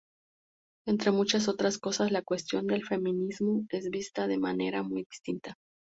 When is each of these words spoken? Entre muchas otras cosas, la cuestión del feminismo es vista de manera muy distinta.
Entre 0.87 1.11
muchas 1.11 1.47
otras 1.47 1.77
cosas, 1.77 2.11
la 2.11 2.23
cuestión 2.23 2.65
del 2.65 2.83
feminismo 2.83 3.67
es 3.69 3.91
vista 3.91 4.25
de 4.25 4.39
manera 4.39 4.81
muy 4.81 5.03
distinta. 5.07 5.53